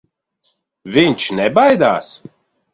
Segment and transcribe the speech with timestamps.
[0.95, 2.13] Viņš nebaidās.